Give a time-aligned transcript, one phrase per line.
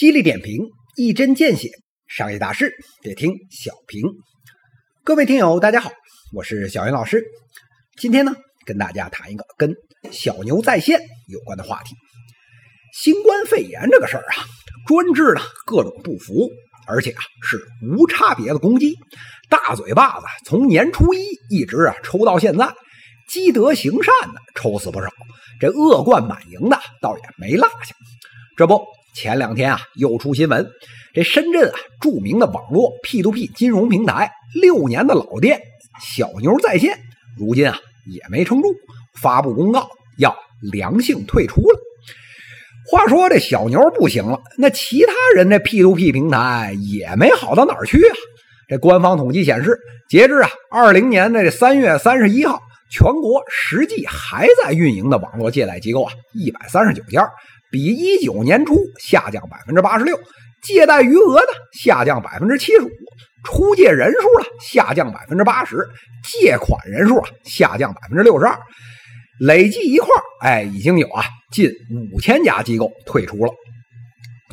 [0.00, 1.68] 犀利点评，一针见血，
[2.08, 4.02] 商业大事得听小平。
[5.04, 5.90] 各位听友，大家好，
[6.32, 7.22] 我是小云老师。
[7.98, 8.34] 今天呢，
[8.64, 9.74] 跟大家谈一个跟
[10.10, 10.98] 小牛在线
[11.28, 11.94] 有关的话题。
[12.94, 14.40] 新冠肺炎这个事儿啊，
[14.86, 16.48] 专治了各种不服，
[16.86, 18.96] 而且啊是无差别的攻击，
[19.50, 22.72] 大嘴巴子从年初一一直啊抽到现在，
[23.28, 25.10] 积德行善的抽死不少，
[25.60, 27.94] 这恶贯满盈的倒也没落下。
[28.56, 28.82] 这不。
[29.14, 30.66] 前两天啊，又出新闻，
[31.12, 35.60] 这深圳啊著名的网络 P2P 金融平台六年的老店
[36.02, 36.98] 小牛在线，
[37.38, 38.68] 如今啊也没撑住，
[39.20, 39.88] 发布公告
[40.18, 40.34] 要
[40.72, 41.80] 良性退出了。
[42.90, 48.16] 话说这小牛不行了，那其他人这 P2P 平台也没好到哪儿去啊。
[48.68, 57.28] 这官方统计显示，截至啊二零年的这三月三十一号，全国实际还在运营的网络借贷机构啊一百三十九家。
[57.70, 60.18] 比一九年初下降百分之八十六，
[60.62, 62.90] 借贷余额呢下降百分之七十五，
[63.44, 65.76] 出借人数呢下降百分之八十，
[66.24, 68.58] 借款人数啊下降百分之六十二，
[69.40, 70.08] 累计一块
[70.40, 71.70] 哎，已经有啊近
[72.12, 73.52] 五千家机构退出了。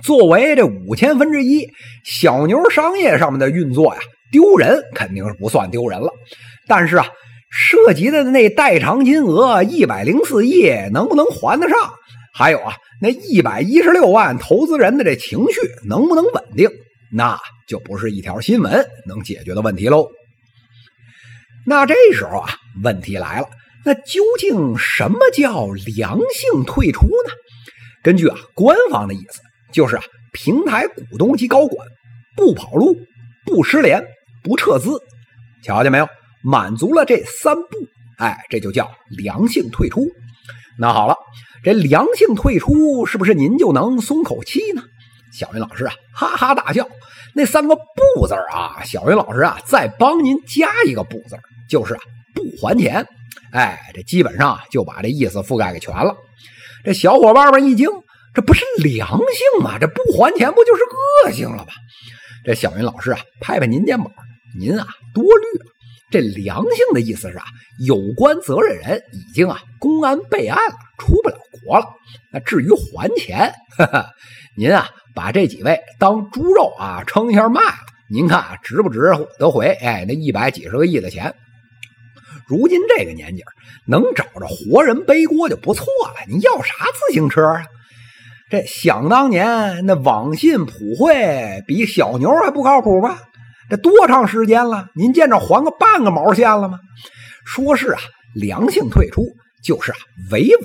[0.04, 1.68] 作为这五千分之一，
[2.06, 4.00] 小牛商业上面的运作呀，
[4.32, 6.12] 丢人肯定是不算丢人了，
[6.68, 7.08] 但是啊，
[7.50, 11.78] 涉及的那代偿金额一百零四亿，能不能还得上？
[12.38, 12.76] 还有啊。
[13.02, 16.70] 那一百一十六万投资人的这情绪能不能稳定，
[17.12, 20.08] 那就不是一条新闻能解决的问题喽。
[21.66, 22.50] 那这时候啊，
[22.84, 23.50] 问题来了，
[23.84, 27.34] 那究竟什么叫良性退出呢？
[28.04, 29.42] 根据啊官方的意思，
[29.74, 31.88] 就是啊平台股东及高管
[32.36, 32.96] 不跑路、
[33.46, 34.06] 不失联、
[34.44, 34.92] 不撤资，
[35.64, 36.08] 瞧见没有？
[36.44, 37.64] 满足了这三不，
[38.18, 40.08] 哎，这就叫良性退出。
[40.78, 41.16] 那好了。
[41.64, 44.84] 这良性退出是不是您就能松口气呢？
[45.34, 46.88] 小云老师啊，哈哈大笑。
[47.34, 51.38] 那三个不字啊，小云老师啊，再帮您加一个不字，
[51.70, 52.00] 就是啊，
[52.34, 53.06] 不还钱。
[53.52, 56.16] 哎，这基本上就把这意思覆盖给全了。
[56.84, 57.90] 这小伙伴们一惊，
[58.34, 59.78] 这不是良性吗？
[59.80, 60.84] 这不还钱不就是
[61.26, 61.74] 恶性了吗？
[62.46, 64.12] 这小云老师啊，拍拍您肩膀，
[64.58, 65.66] 您啊多虑了。
[66.10, 67.44] 这良性的意思是啊，
[67.80, 71.38] 有关责任人已经啊公安备案了，出不了。
[71.66, 71.86] 国了，
[72.32, 74.10] 那至于还钱，哈哈，
[74.56, 77.76] 您啊把这几位当猪肉啊称一下卖了，
[78.10, 79.68] 您看值不值得回？
[79.68, 81.34] 哎，那一百几十个亿的钱，
[82.48, 83.44] 如今这个年纪
[83.86, 86.26] 能找着活人背锅就不错了。
[86.30, 87.66] 你要啥自行车啊？
[88.50, 93.18] 这想当年那网信普惠比小牛还不靠谱吗？
[93.70, 94.88] 这多长时间了？
[94.96, 96.80] 您见着还个半个毛线了吗？
[97.46, 98.00] 说是啊，
[98.36, 99.24] 良性退出
[99.64, 99.98] 就是啊
[100.32, 100.62] 维稳。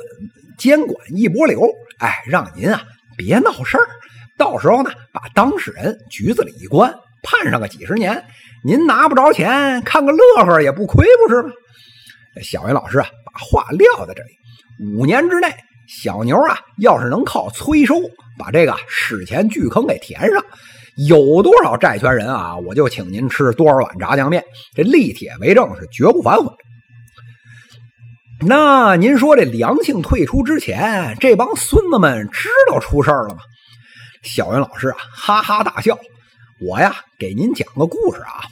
[0.58, 1.60] 监管一波流，
[1.98, 2.82] 哎，让您啊
[3.16, 3.86] 别闹事儿，
[4.38, 8.24] 到时候呢把当事人局子里一关，判上个几十年，
[8.62, 11.50] 您拿不着钱，看个乐呵也不亏，不是吗？
[12.42, 14.30] 小云老师啊，把话撂在这里，
[14.96, 15.52] 五年之内，
[15.88, 17.96] 小牛啊要是能靠催收
[18.38, 20.44] 把这个史前巨坑给填上，
[20.96, 24.44] 有多少债权人啊，我就请您吃多少碗炸酱面，
[24.74, 26.52] 这立铁为证，是绝不反悔。
[28.44, 33.40] 那您说这良性退出之前，这帮孙子们知道出事儿了吗？
[34.22, 35.98] 小云老师啊，哈哈大笑。
[36.60, 38.44] 我呀，给您讲个故事啊。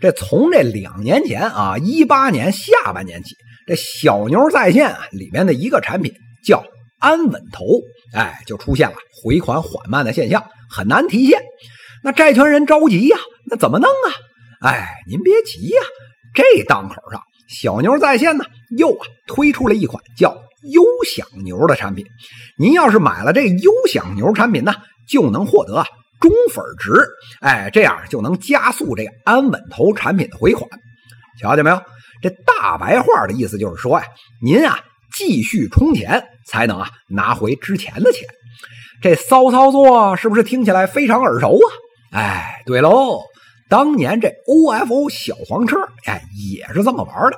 [0.00, 3.34] 这从这两年前啊，一八年下半年起，
[3.66, 6.12] 这小牛在线啊里面的一个产品
[6.44, 6.62] 叫
[6.98, 7.64] 安稳投，
[8.12, 11.40] 哎，就出现了回款缓慢的现象，很难提现。
[12.06, 13.16] 那债权人着急呀，
[13.50, 14.08] 那怎么弄啊？
[14.68, 15.82] 哎，您别急呀，
[16.32, 17.20] 这档口上。
[17.48, 18.44] 小牛在线呢，
[18.78, 20.30] 又啊推出了一款叫
[20.72, 22.06] 优享牛的产品。
[22.56, 24.72] 您要是买了这优享牛产品呢，
[25.08, 25.86] 就能获得啊
[26.20, 26.92] 中粉值，
[27.40, 30.70] 哎，这样就能加速这个安稳投产品的回款。
[31.40, 31.82] 瞧见没有？
[32.22, 34.06] 这大白话的意思就是说呀，
[34.40, 34.78] 您啊
[35.12, 38.28] 继续充钱才能啊拿回之前的钱。
[39.02, 41.66] 这骚操作是不是听起来非常耳熟啊？
[42.12, 43.20] 哎，对喽。
[43.68, 46.22] 当年这 OFO 小黄车，哎，
[46.54, 47.36] 也是这么玩的。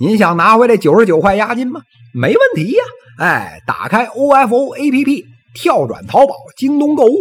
[0.00, 1.82] 您想拿回来九十九块押金吗？
[2.12, 2.82] 没问题呀！
[3.18, 5.24] 哎，打开 OFO APP，
[5.54, 7.18] 跳转淘宝、京东购物，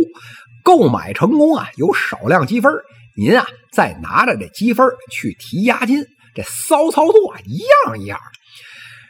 [0.64, 2.74] 购买成功啊，有少量积分。
[3.16, 6.04] 您啊，再拿着这积分去提押金，
[6.34, 8.39] 这骚操作啊一样一样的。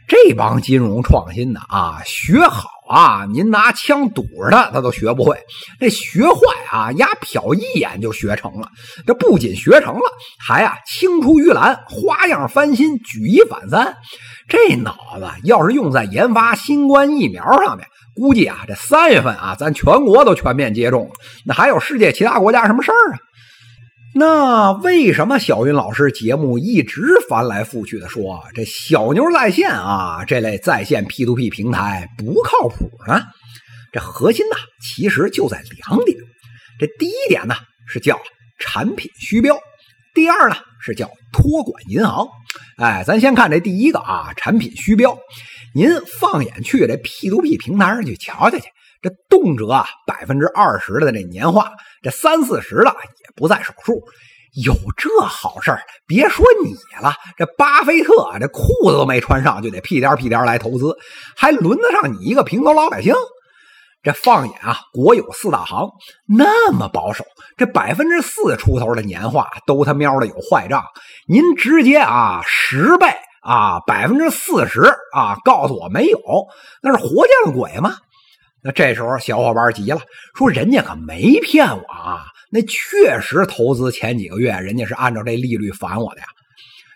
[0.09, 3.27] 这帮金融创新的啊，学好啊！
[3.31, 5.37] 您拿枪堵着他，他都学不会。
[5.79, 6.39] 这学坏
[6.71, 8.67] 啊，丫瞟一眼就学成了。
[9.05, 10.01] 这不仅学成了，
[10.39, 13.95] 还啊青出于蓝，花样翻新，举一反三。
[14.47, 17.85] 这脑子要是用在研发新冠疫苗上面，
[18.15, 21.11] 估计啊，这三月份啊，咱全国都全面接种了，
[21.45, 23.19] 那还有世界其他国家什么事儿啊？
[24.15, 33.21] 那为什么小云老师节目一直翻来覆去的说这小牛在线啊这类在线 P to P 平台不靠谱呢？
[33.91, 36.17] 这核心呢，其实就在两点。
[36.79, 37.55] 这第一点呢
[37.87, 38.19] 是叫
[38.57, 39.57] 产品虚标，
[40.13, 42.27] 第二呢是叫托管银行。
[42.77, 45.17] 哎，咱先看这第一个啊，产品虚标。
[45.75, 45.87] 您
[46.19, 48.63] 放眼去这 P to P 平台上去瞧瞧去，
[49.01, 54.01] 这动辄啊百分之二十的这年化，这三四十的也不在少数。
[54.65, 60.97] 有这好事儿，别说你了，这巴菲特这裤子都没穿上，就得屁颠屁颠来投资，
[61.37, 63.13] 还轮得上你一个平头老百姓？
[64.01, 65.87] 这放眼啊，国有四大行
[66.25, 67.23] 那么保守，
[67.57, 70.83] 这百分之四出头的年化都他喵的有坏账，
[71.27, 73.05] 您直接啊十倍
[73.43, 74.81] 啊百分之四十
[75.13, 76.19] 啊告诉我没有，
[76.81, 77.97] 那是活见了鬼吗？
[78.63, 80.01] 那这时候小伙伴急了，
[80.35, 86.27] 说人家可没骗我啊，那确实投资前几个月人家是按照这利率返我的呀。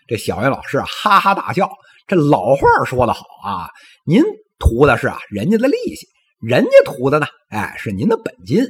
[0.06, 1.70] 这小云老师啊哈哈大笑，
[2.06, 3.68] 这老话说得好啊，
[4.04, 4.22] 您
[4.58, 6.06] 图的是啊人家的利息。
[6.40, 8.62] 人家图的呢，哎，是您的本金。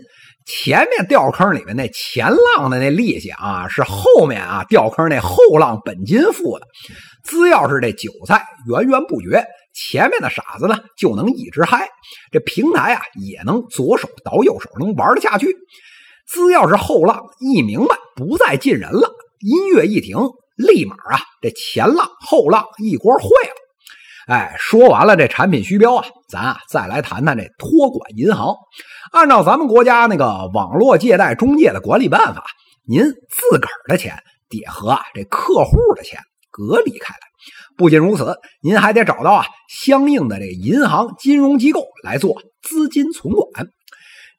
[0.47, 6.67] 前面掉坑里面那前浪的那利息啊，是后面啊掉坑那后浪本金付的。
[7.25, 11.89] 只要是这韭菜源源不绝，前面的傻子呢就能一直嗨，
[12.31, 15.55] 这平台啊也能左手倒右手，能玩得下去。
[16.27, 19.11] 只要是后浪一明白不再进人了，
[19.41, 20.17] 音乐一停，
[20.57, 23.55] 立马啊这前浪后浪一锅烩了。
[24.29, 28.55] 哎，说完了这产品虚标啊，咱啊再来谈谈这托管银行。
[29.13, 32.47] 按照咱们国家那个网络借贷中介的管理办法，
[32.89, 34.17] 您自个儿的钱
[34.49, 37.21] 得和这客户的钱隔离开来。
[37.77, 43.67] 不仅如此，您还得找到啊相应的这个银行金融机构来做资金存管。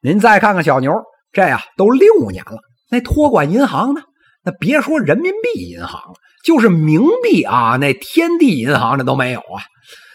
[0.02, 0.92] 您再看看小牛，
[1.32, 2.58] 这呀都六年了，
[2.90, 4.02] 那托管银行呢？
[4.44, 6.14] 那别说人民币银行了，
[6.44, 9.62] 就是冥币啊，那天地银行那都没有啊。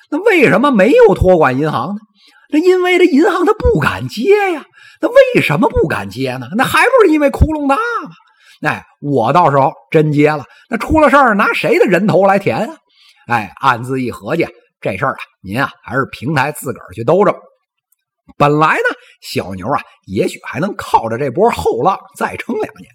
[0.10, 2.02] 那为什么没有托管银行呢？
[2.54, 4.66] 那因为这银行他不敢接呀。
[5.02, 6.48] 那为什么不敢接呢？
[6.56, 8.12] 那还不是因为窟窿大吗？
[8.62, 12.76] 哎，我到时候真接了，那出了事儿拿谁的人头来填啊？
[13.28, 14.48] 哎，暗自一合计，
[14.80, 17.36] 这事儿啊，您啊还是平台自个儿去兜着。
[18.38, 22.90] 本来呢，小牛啊，也许还能靠着这波后浪再撑两年。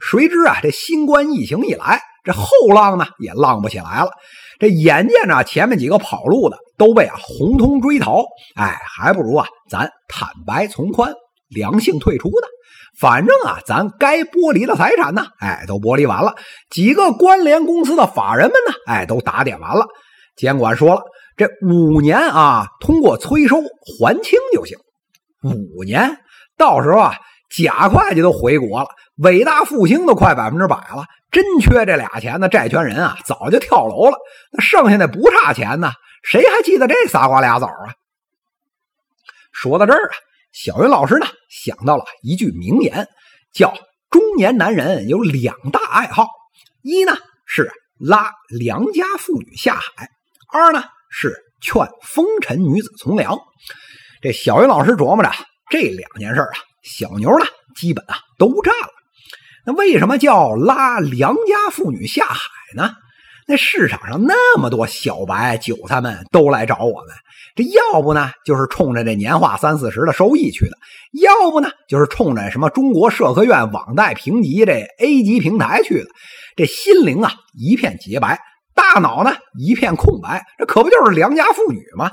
[0.00, 4.10] 谁知啊，这新冠疫情一来，这后浪呢也浪不起来了。
[4.58, 8.22] 这眼见着前面几个跑路的都被啊红通追逃，
[8.54, 11.12] 哎，还不如啊咱坦白从宽，
[11.48, 12.46] 良性退出呢。
[12.98, 16.34] 反正啊，咱该剥离的财产呢，哎，都剥离完了。
[16.70, 19.86] 几个关联公司的法人们呢，哎，都打点完了。
[20.34, 21.02] 监管说了，
[21.36, 23.58] 这五年啊，通过催收
[23.98, 24.78] 还清就行。
[25.42, 26.18] 五年，
[26.56, 27.14] 到时候啊，
[27.50, 28.88] 贾会计都回国了，
[29.18, 31.04] 伟大复兴都快百分之百了。
[31.30, 34.16] 真缺这俩钱的债权人啊，早就跳楼了。
[34.52, 35.92] 那剩下那不差钱呢？
[36.22, 37.92] 谁还记得这仨瓜俩枣啊？
[39.52, 40.12] 说到这儿啊，
[40.56, 43.06] 小云老师呢想到了一句名言，
[43.52, 43.76] 叫
[44.08, 46.26] “中年男人有两大爱好，
[46.80, 47.14] 一呢
[47.44, 50.08] 是拉良家妇女下海，
[50.50, 53.38] 二呢是劝风尘女子从良”。
[54.22, 55.30] 这小云老师琢磨着，
[55.68, 58.88] 这两件事啊，小牛呢基本啊都占了。
[59.66, 62.40] 那为什么叫拉良家妇女下海
[62.74, 62.94] 呢？
[63.46, 67.14] 那市场上那么多小白韭菜们都来找我们，
[67.54, 70.76] 这要不呢就是冲着这年化三四十的收益去的，
[71.12, 76.08] 要不呢就是冲着什么中国社科院网贷评级这 A 级平台去的。
[76.56, 78.40] 这心灵啊一片洁白，
[78.74, 82.10] 大脑呢一片空白，这可不就是良家妇女吗？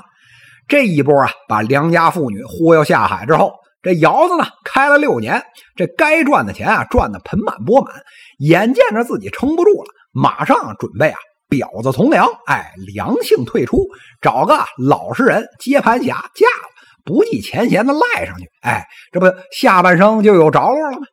[0.68, 3.54] 这一波啊，把良家妇女忽悠下海之后。
[3.82, 5.42] 这窑子呢，开了六年，
[5.76, 7.92] 这该赚的钱啊，赚的盆满钵满。
[8.38, 11.18] 眼见着自己撑不住了，马上准备啊，
[11.50, 13.84] 婊子从良，哎，良性退出，
[14.22, 16.68] 找个老实人接盘侠嫁了，
[17.04, 21.06] 不计前嫌的赖上去，哎，这不下半生就有着落了吗？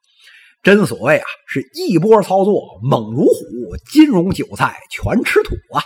[0.63, 5.81] 真所谓啊，是一波操作猛如虎，金融韭菜全吃土啊！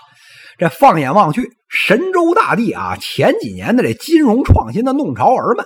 [0.57, 5.65] 这放眼望去，神州大地啊，前几年的这金融创新的弄潮儿们。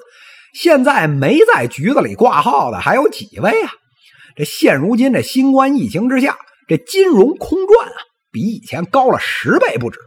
[0.53, 3.71] 现在没在局子里挂号的还有几位啊？
[4.35, 6.37] 这现如今这新冠疫情之下，
[6.69, 7.95] 这金融空转啊，
[8.31, 9.99] 比以前高了十倍不止。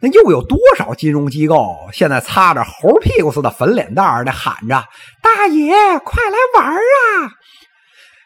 [0.00, 4.84] 那又有多少金融机构现在擦着猴屁股似的粉脸蛋儿，的喊着
[5.20, 7.32] “大爷，快来玩啊！”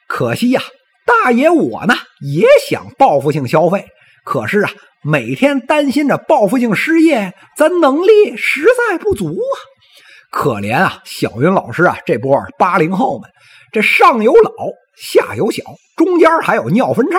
[0.06, 0.60] 可惜呀，
[1.06, 3.86] 大爷我呢也想报复性消费，
[4.24, 4.70] 可是啊，
[5.02, 9.54] 每天担心着报复性失业，咱能力实在不足啊。
[10.30, 13.30] 可怜啊，小云老师啊，这波八零后们，
[13.72, 14.50] 这上有老，
[14.96, 15.62] 下有小，
[15.96, 17.18] 中间还有尿分叉，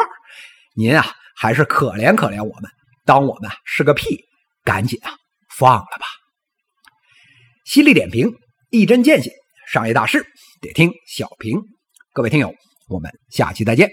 [0.80, 1.06] 您啊，
[1.36, 2.72] 还是可怜可怜我们，
[3.04, 4.24] 当我们是个屁，
[4.64, 5.12] 赶紧啊，
[5.58, 6.06] 放了吧。
[7.66, 8.34] 犀利点评，
[8.70, 9.30] 一针见血，
[9.68, 10.26] 商业大事
[10.62, 11.60] 得听小平。
[12.14, 12.56] 各位听友，
[12.88, 13.90] 我们下期再见。